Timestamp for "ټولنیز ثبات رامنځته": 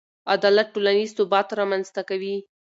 0.75-2.01